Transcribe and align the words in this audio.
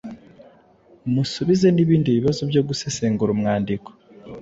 musubize 1.13 1.67
n’ibindi 1.71 2.09
bibazo 2.17 2.41
byo 2.49 2.61
gusesengura 2.67 3.33
umwandiko 3.35 3.89